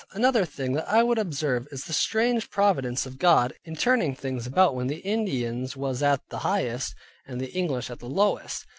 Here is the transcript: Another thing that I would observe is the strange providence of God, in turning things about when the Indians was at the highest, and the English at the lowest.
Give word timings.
Another 0.13 0.45
thing 0.45 0.73
that 0.73 0.89
I 0.89 1.03
would 1.03 1.19
observe 1.19 1.67
is 1.69 1.83
the 1.83 1.93
strange 1.93 2.49
providence 2.49 3.05
of 3.05 3.19
God, 3.19 3.53
in 3.65 3.75
turning 3.75 4.15
things 4.15 4.47
about 4.47 4.73
when 4.73 4.87
the 4.87 4.97
Indians 5.05 5.77
was 5.77 6.01
at 6.01 6.27
the 6.29 6.39
highest, 6.39 6.95
and 7.27 7.39
the 7.39 7.51
English 7.51 7.91
at 7.91 7.99
the 7.99 8.09
lowest. 8.09 8.65